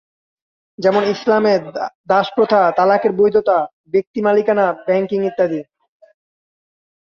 [0.79, 1.53] যেমন: ইসলামে
[2.09, 3.57] দাসপ্রথা, তালাকের বৈধতা,
[3.93, 5.61] ব্যক্তি মালিকানা, ব্যাংকিং ইত্যাদি।